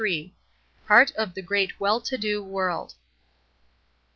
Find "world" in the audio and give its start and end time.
2.43-2.95